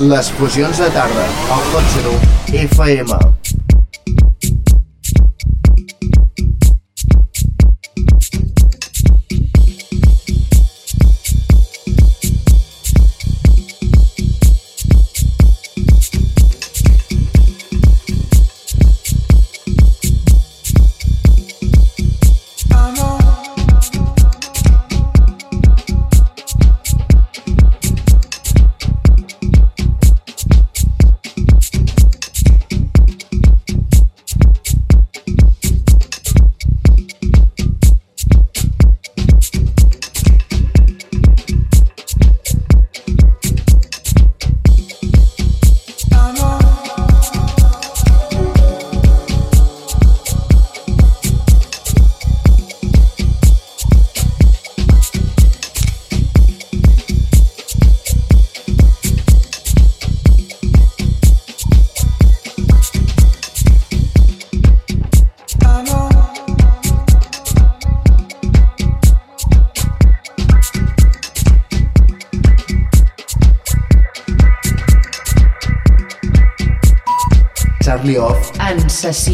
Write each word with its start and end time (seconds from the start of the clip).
Les 0.00 0.30
fusions 0.38 0.78
de 0.78 0.90
tarda, 0.94 1.26
al 1.50 1.64
Hot 1.72 1.90
Zero 1.96 2.14
FM. 2.68 3.35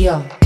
Radio. 0.02 0.41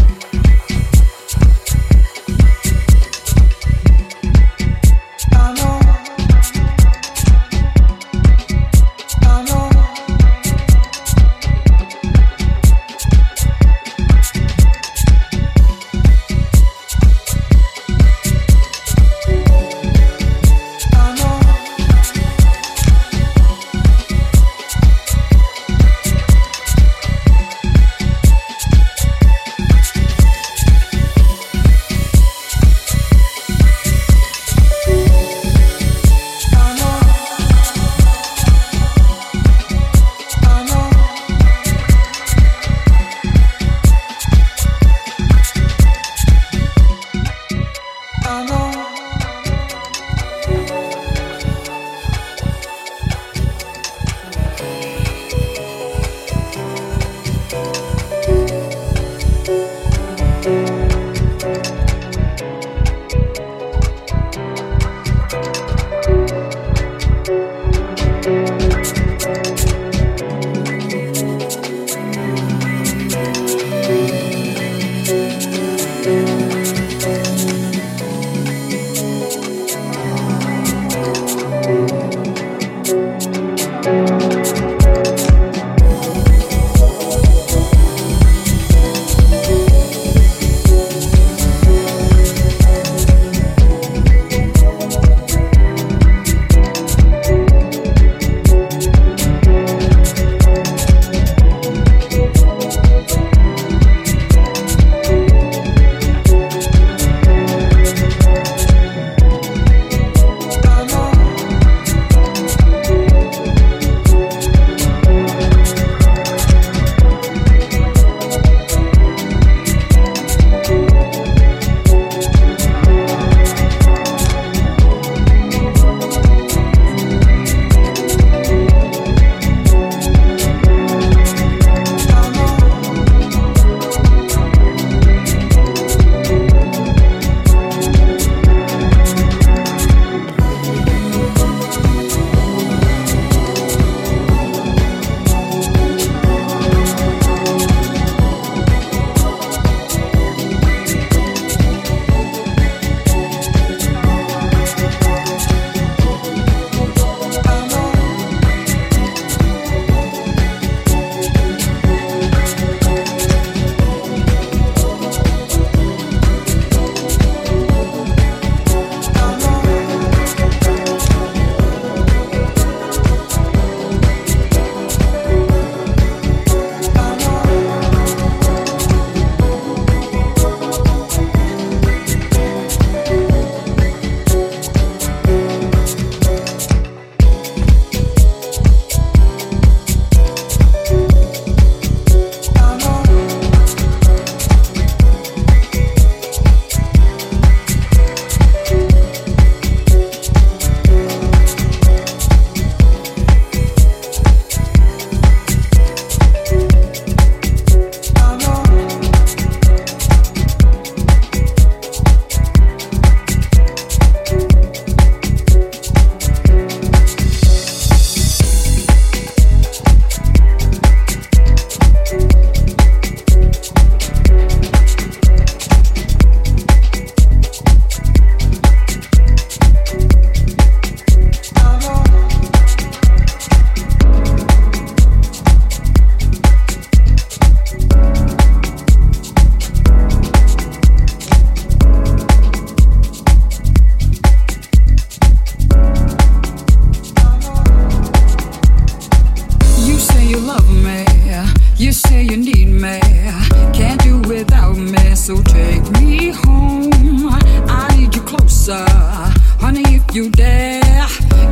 You 260.16 260.30
dare. 260.30 260.80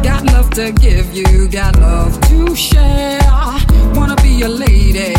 Got 0.03 0.25
love 0.25 0.49
to 0.53 0.73
give 0.73 1.15
you, 1.15 1.49
got 1.49 1.79
love 1.79 2.19
to 2.29 2.57
share. 2.57 3.21
Wanna 3.95 4.17
be 4.23 4.41
a 4.41 4.49
lady, 4.49 5.13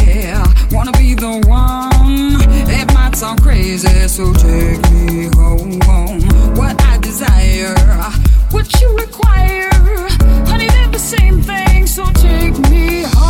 wanna 0.71 0.91
be 0.93 1.13
the 1.13 1.43
one. 1.45 2.41
It 2.77 2.91
might 2.95 3.15
sound 3.15 3.43
crazy, 3.43 4.07
so 4.07 4.33
take 4.33 4.81
me 4.91 5.29
home. 5.35 5.79
What 6.57 6.81
I 6.81 6.97
desire, 6.97 7.75
what 8.49 8.65
you 8.81 8.97
require, 8.97 9.69
honey, 10.49 10.67
they're 10.67 10.89
the 10.89 11.05
same 11.15 11.43
thing, 11.43 11.85
so 11.85 12.03
take 12.13 12.57
me 12.71 13.03
home. 13.03 13.24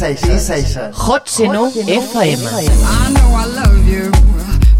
Hot 0.00 1.26
Seno 1.26 1.70
FM. 1.70 2.40
I 2.86 3.12
know 3.12 3.34
I 3.36 3.44
love 3.44 3.86
you 3.86 4.10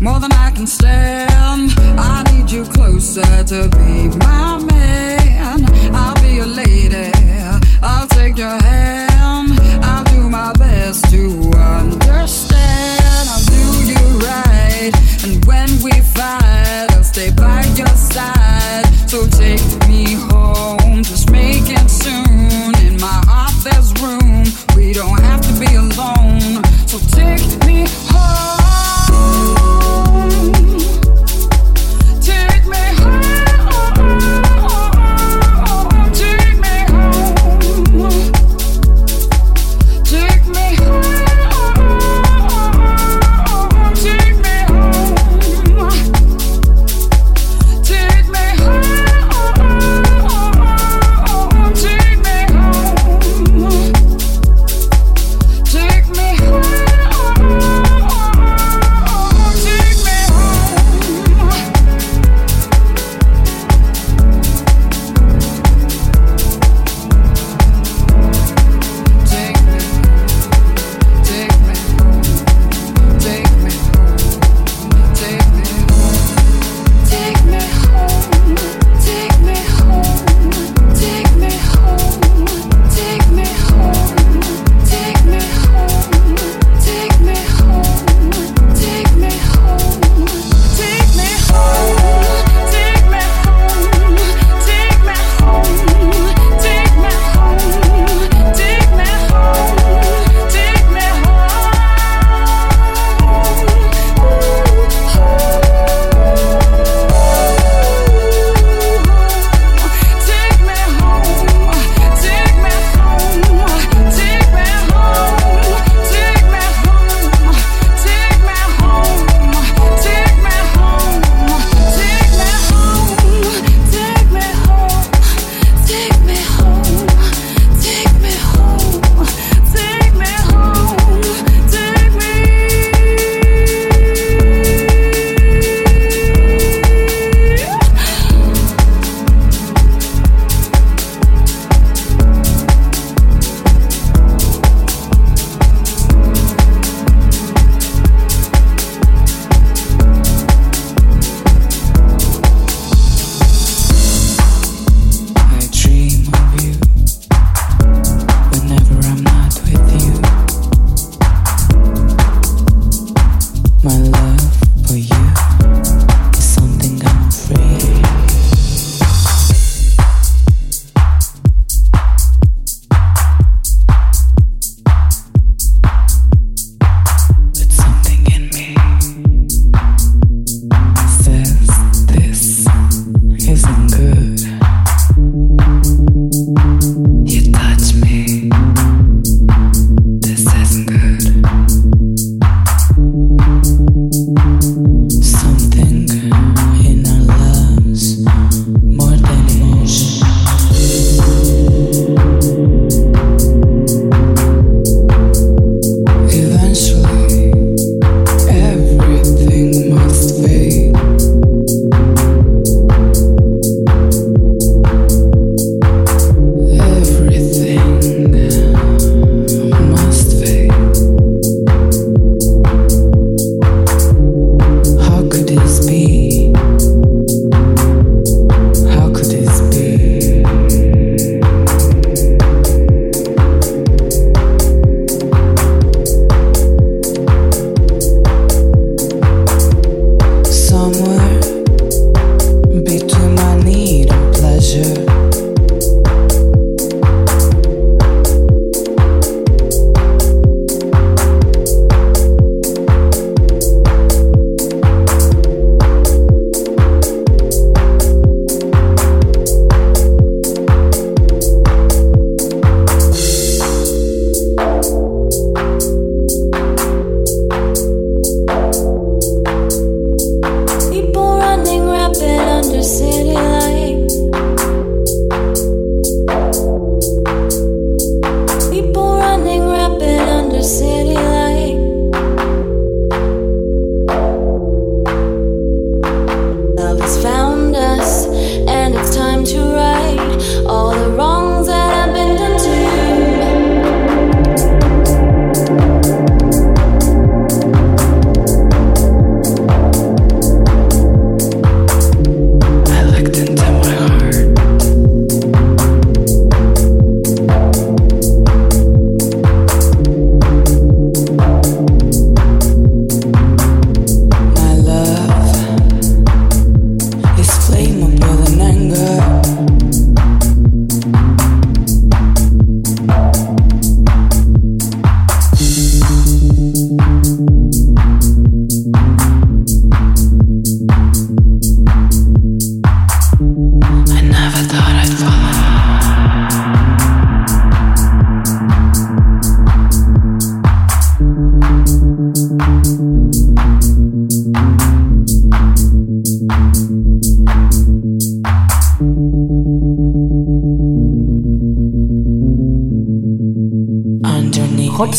more 0.01 0.19
than 0.19 0.33
I 0.33 0.51
can 0.51 0.67
stand. 0.67 1.75
I 1.99 2.23
need 2.33 2.51
you 2.51 2.65
closer 2.65 3.45
to 3.45 3.69
be 3.69 4.09
my 4.17 4.59
man. 4.65 5.67
I'll 5.95 6.15
be 6.23 6.37
your 6.37 6.47
lady. 6.47 7.13
I'll 7.83 8.09
take 8.09 8.39
your 8.39 8.59
hand. 8.63 9.61
I'll 9.85 10.05
do 10.05 10.31
my 10.31 10.55
best 10.55 11.05
to 11.11 11.53
understand. 11.55 13.29
I'll 13.29 13.45
do 13.45 13.93
you 13.93 14.05
right. 14.25 14.91
And 15.25 15.45
when 15.45 15.69
we 15.83 16.01
fight, 16.01 16.87
I'll 16.93 17.05
stay 17.05 17.31
by 17.31 17.65
your 17.77 17.89
side. 17.89 18.87
So 19.07 19.27
take 19.27 19.80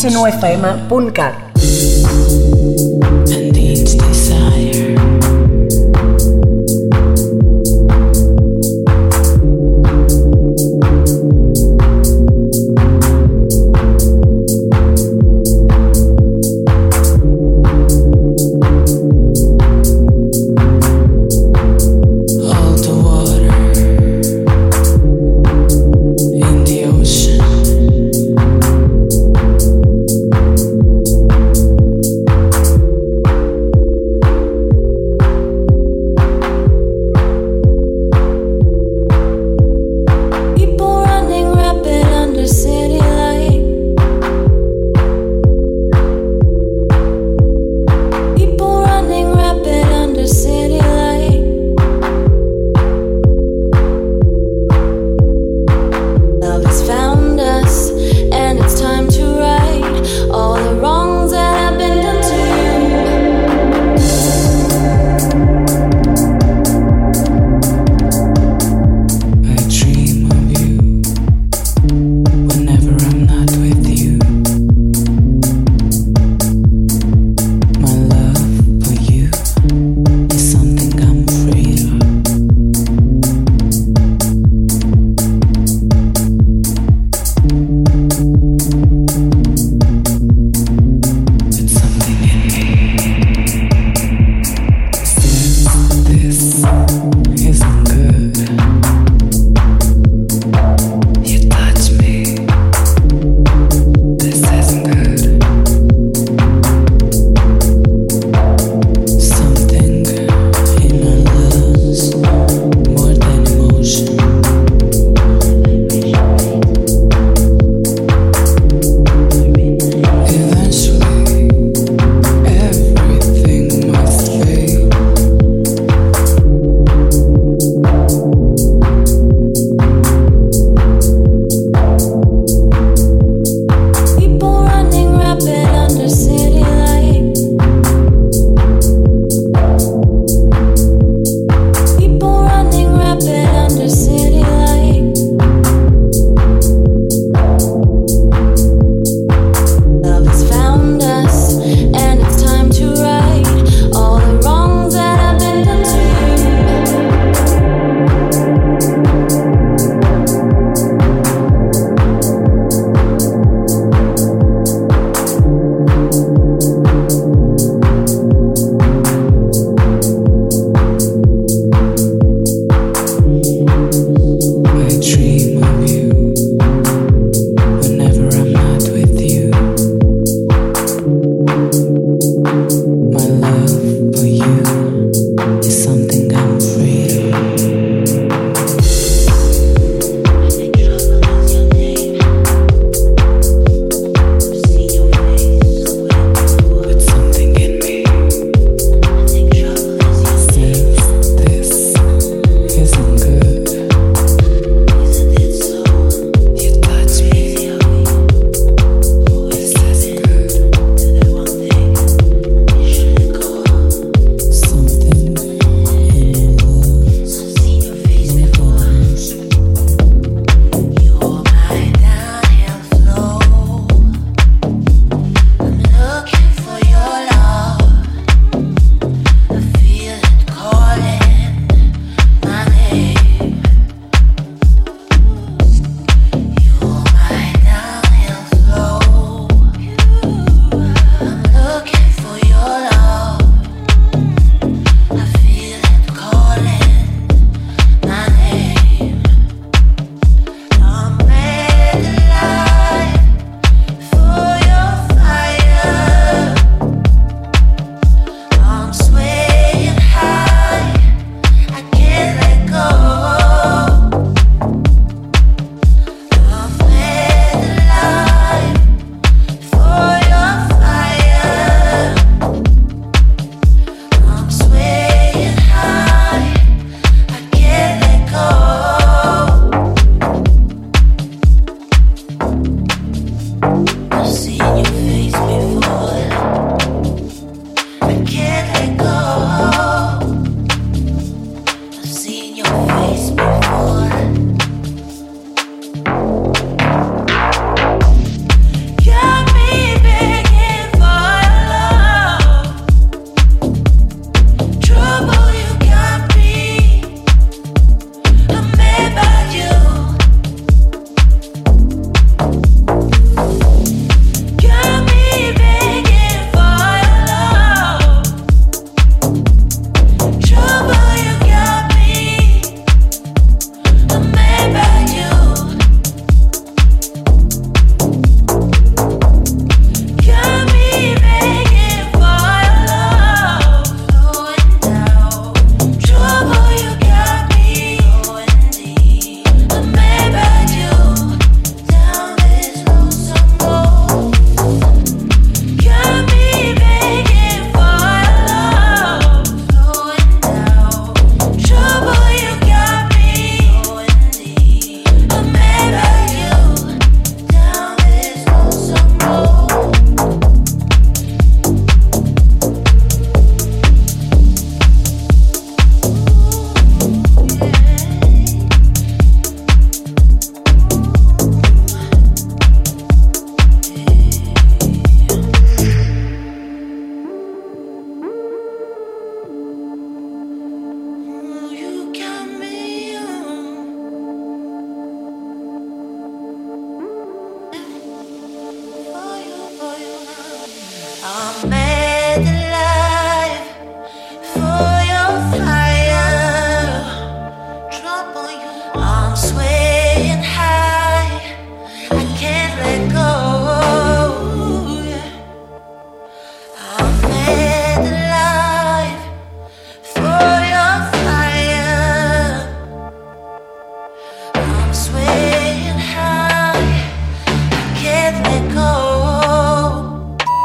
cnufm.cat. 0.02 1.51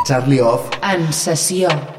Charlie 0.08 0.40
Off. 0.40 0.70
En 0.82 1.12
sessió. 1.12 1.97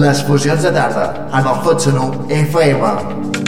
Les 0.00 0.20
fusions 0.24 0.62
de 0.64 0.70
tarda, 0.72 1.04
amb 1.36 1.50
el 1.50 1.60
Fotsuno 1.66 2.08
FM. 2.40 3.39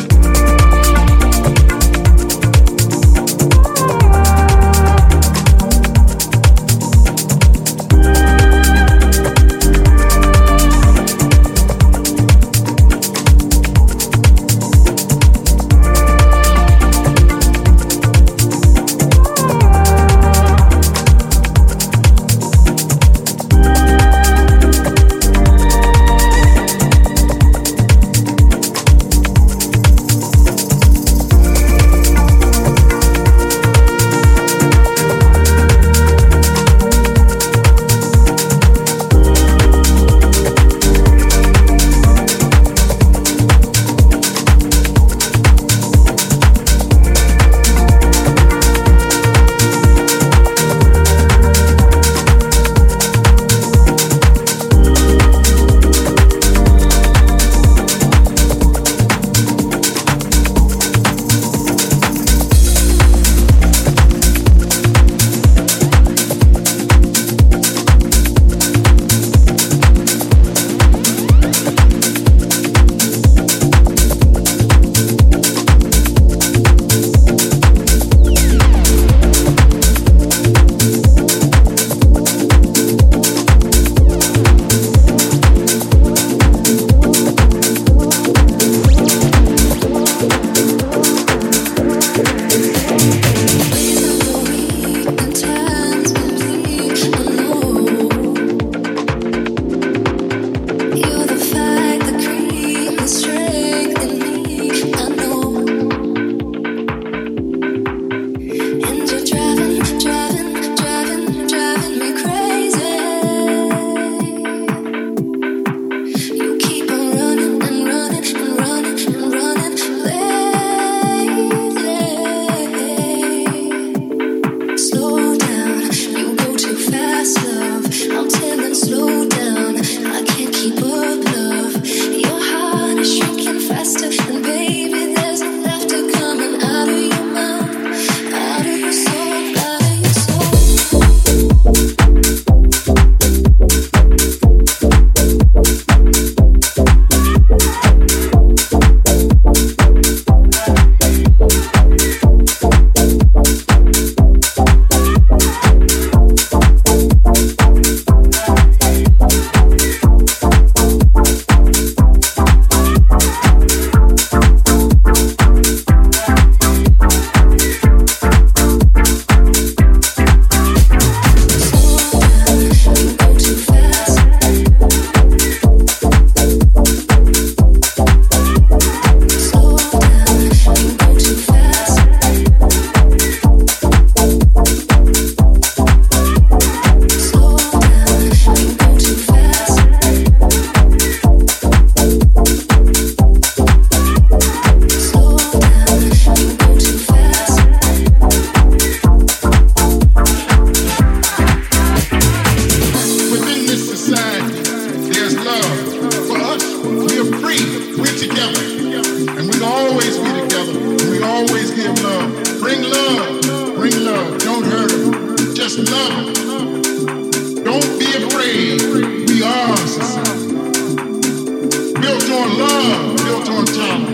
love 222.83 223.17
built 223.17 223.49
on 223.49 223.65
trauma, 223.67 224.13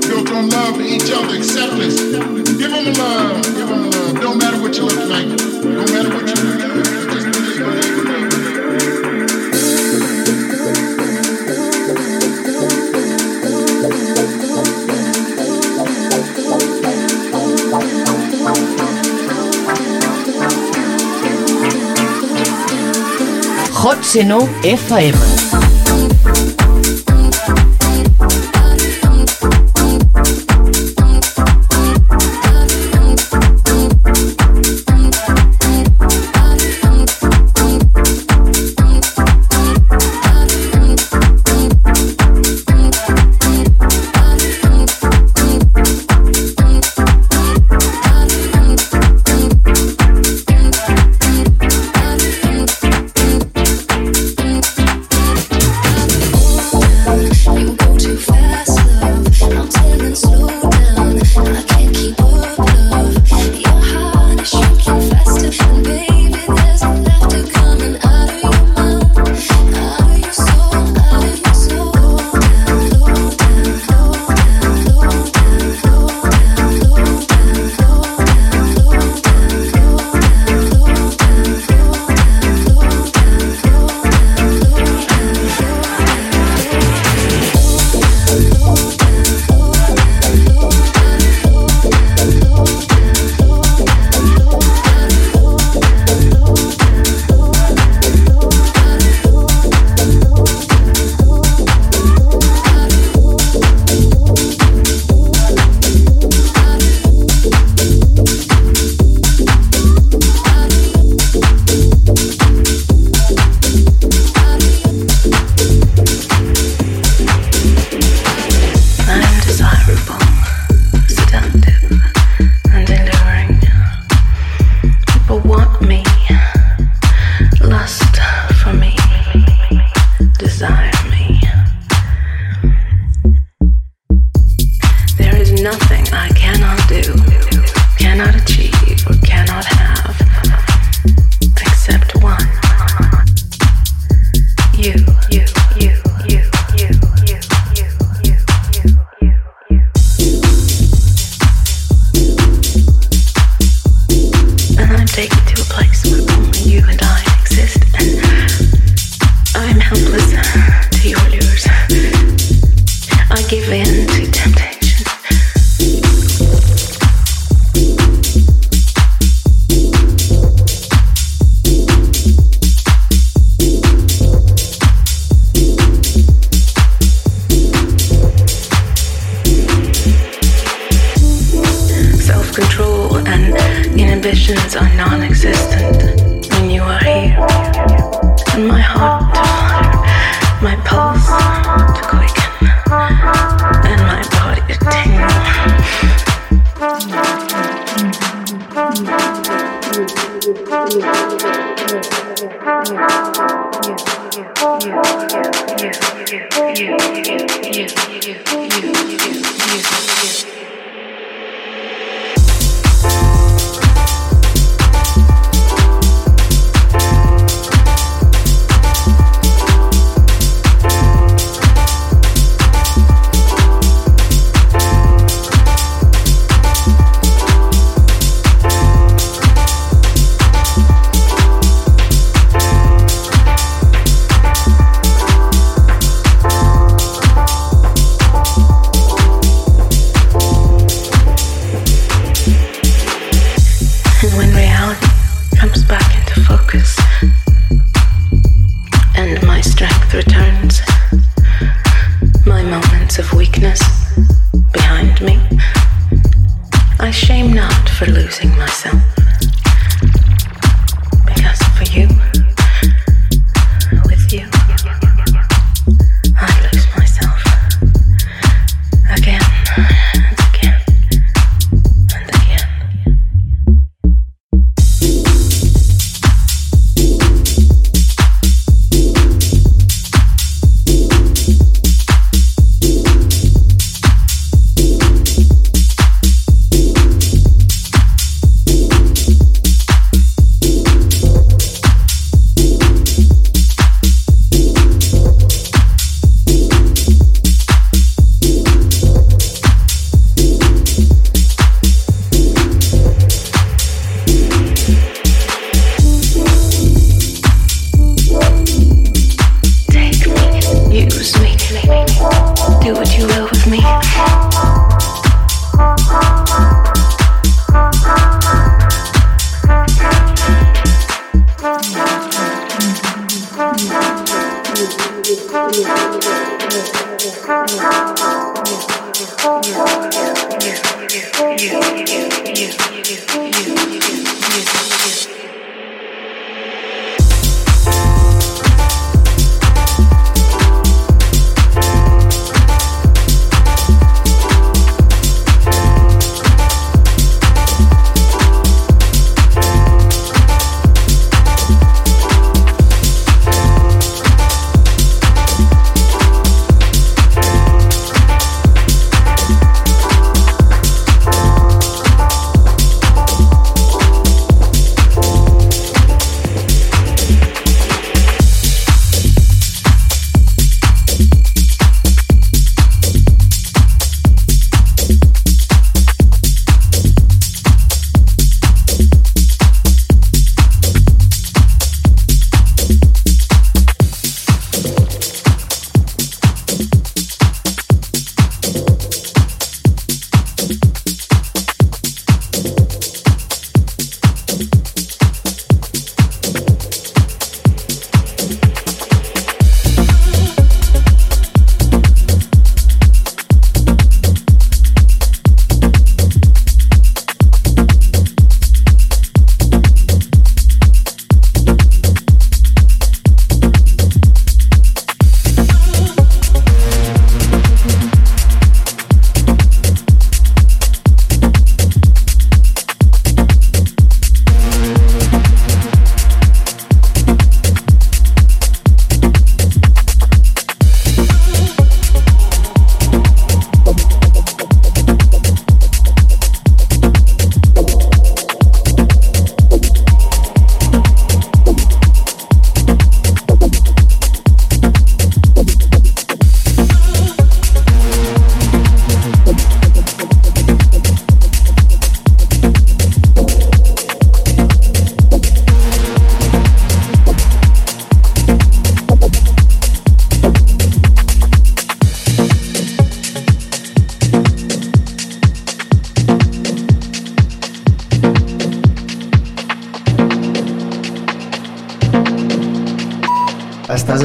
built 0.00 0.30
on 0.30 0.48
love 0.50 0.76
for 0.76 0.82
each 0.82 1.10
other, 1.10 1.36
acceptance. 1.36 2.00
Give 2.58 2.70
them 2.70 2.92
love, 2.94 3.42
give 3.44 3.68
them 3.68 3.90
love. 3.90 4.20
Don't 4.20 4.38
matter 4.38 4.60
what 4.60 4.76
you 4.76 4.84
look 4.84 5.08
like, 5.08 5.28
don't 5.28 5.90
matter 5.92 6.10
what 6.14 6.28
you. 6.28 6.60
Hot 23.82 23.96
Seno 24.02 24.40
FM. 24.62 25.69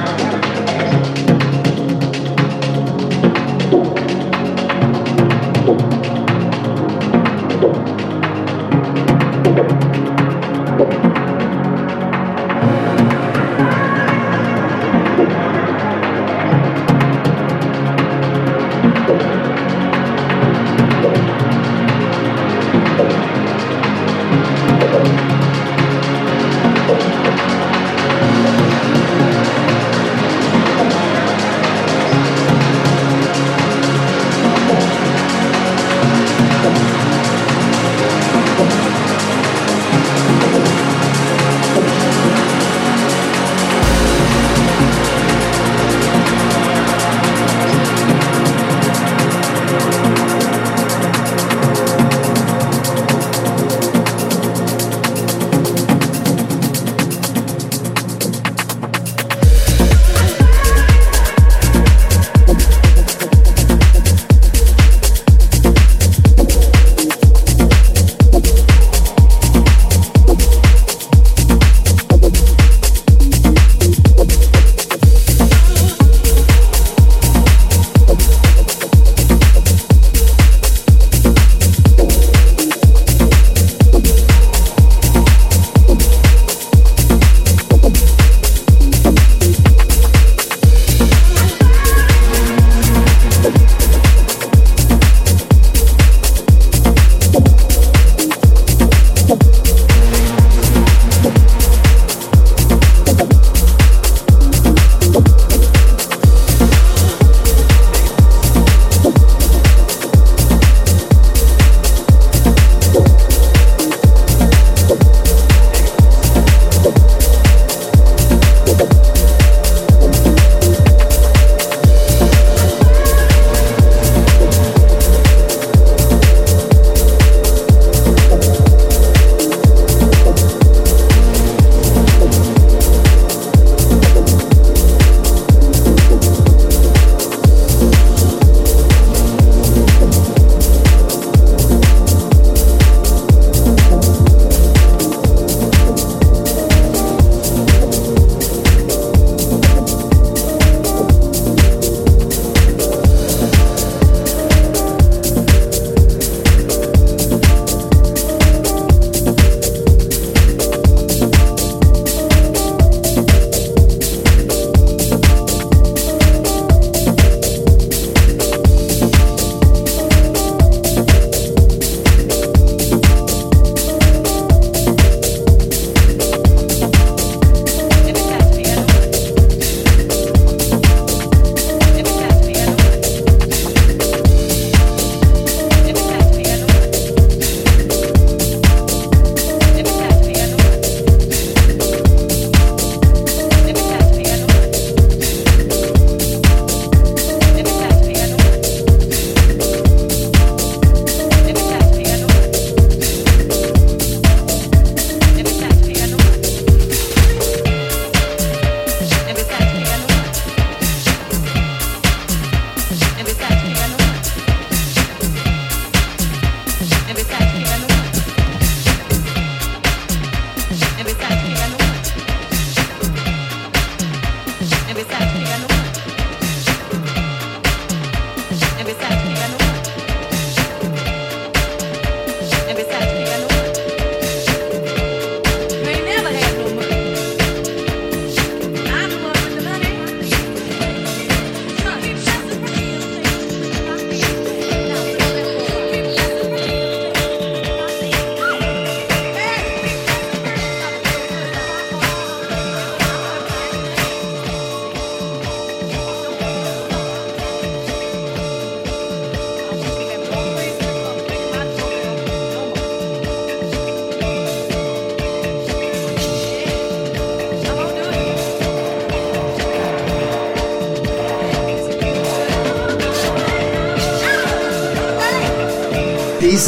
marijuana. 0.00 0.27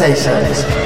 FM. 0.01 0.80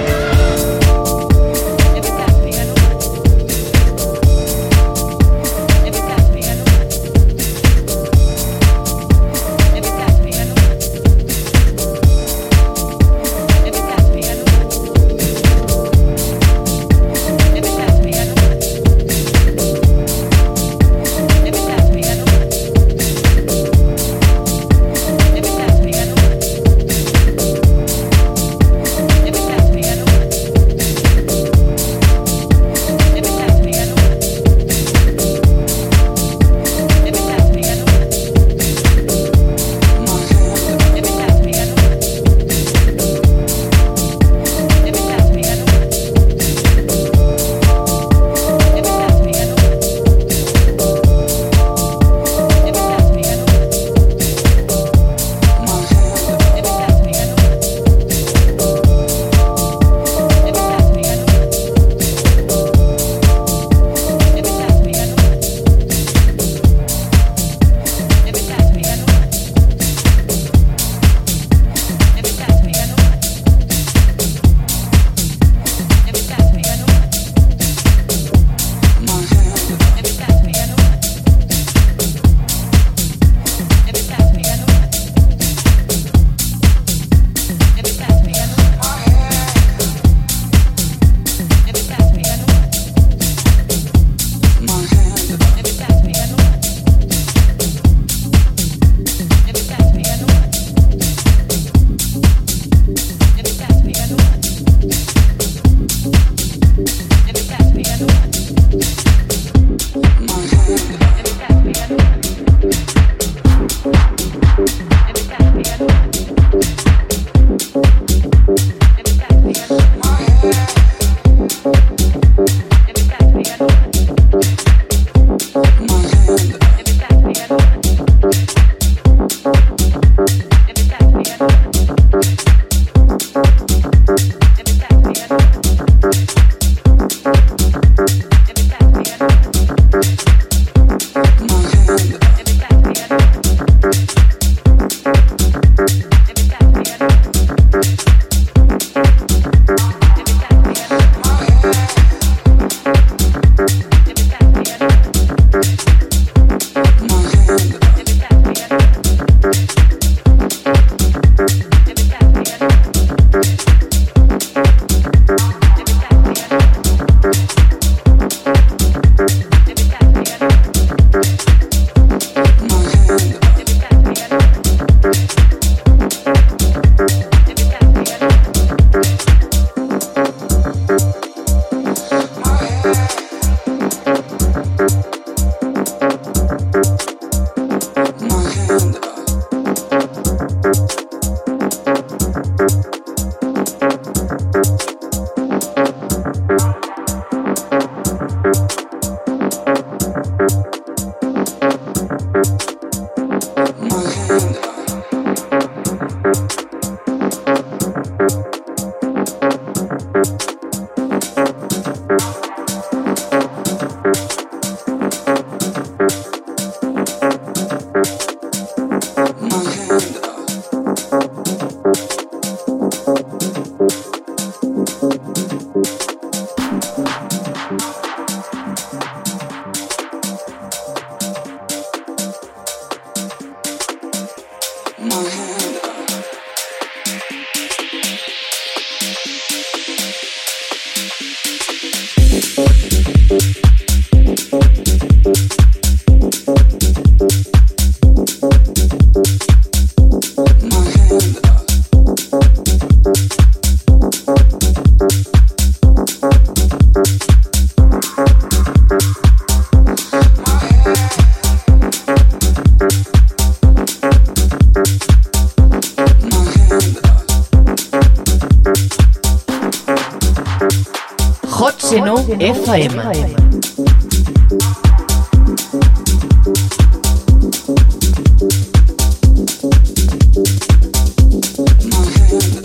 hotsenofm.cat 282.35 282.64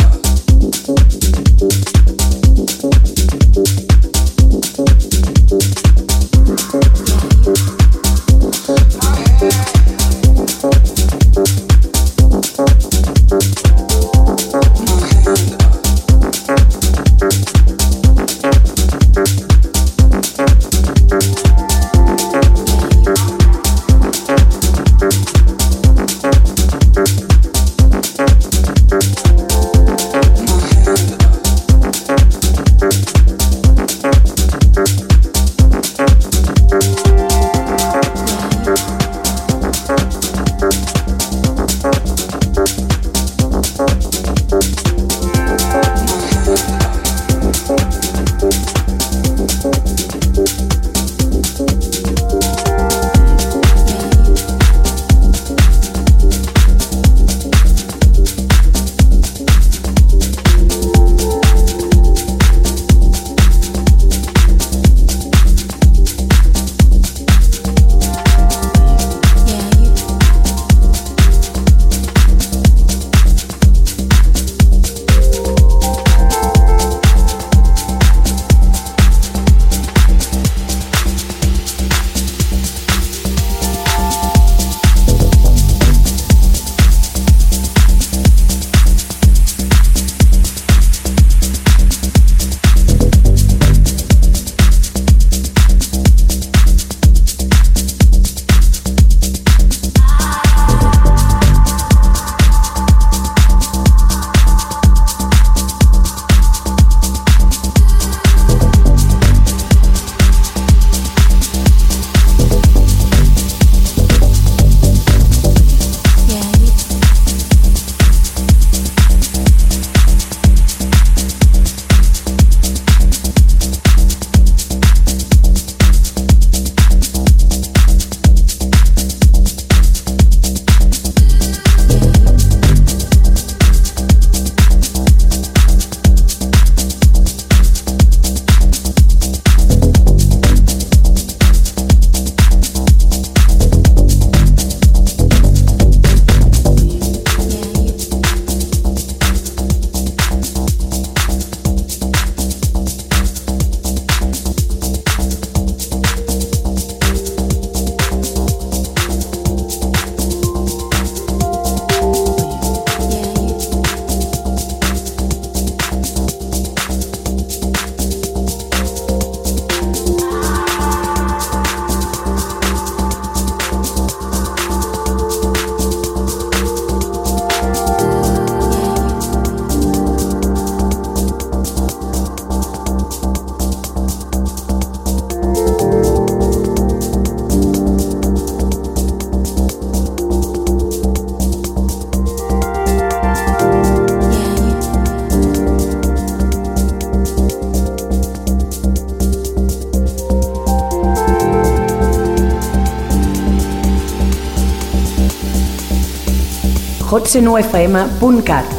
ecnofm.cat 207.36 208.79